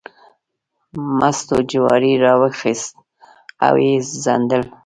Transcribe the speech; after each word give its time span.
مستو 1.17 1.57
جواری 1.69 2.11
راواخیست 2.23 2.93
او 3.65 3.75
یې 3.85 3.91
څنډل. 4.23 4.63